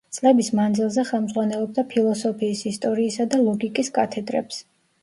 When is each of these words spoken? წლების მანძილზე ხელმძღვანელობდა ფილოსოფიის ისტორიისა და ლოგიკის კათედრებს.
წლების 0.17 0.47
მანძილზე 0.59 1.03
ხელმძღვანელობდა 1.09 1.85
ფილოსოფიის 1.93 2.65
ისტორიისა 2.73 3.31
და 3.37 3.45
ლოგიკის 3.47 3.97
კათედრებს. 4.01 4.63